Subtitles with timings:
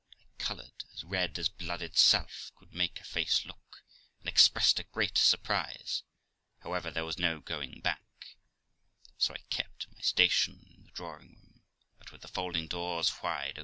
[0.17, 3.83] I coloured as red as blood itself could make a face look,
[4.19, 6.01] and expressed a great surprise;
[6.61, 8.35] however, there was no going back,
[9.19, 11.61] so I kept my station in my drawing room,
[11.99, 13.59] but with the folding doors wide open.